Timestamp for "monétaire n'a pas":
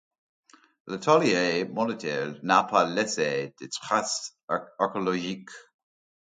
1.65-2.85